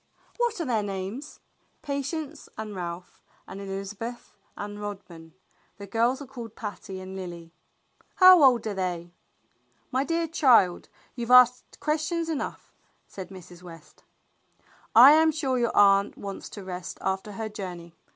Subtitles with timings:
[0.37, 1.41] "What are their names?"
[1.83, 5.35] "Patience and Ralph and Elizabeth and Rodman.
[5.77, 7.53] The girls are called Patty and Lily."
[8.15, 9.13] "How old are they?"
[9.91, 12.73] "My dear child, you've asked questions enough,"
[13.05, 13.61] said Mrs.
[13.61, 14.03] West.
[14.95, 17.93] "I am sure your aunt wants to rest after her joucney.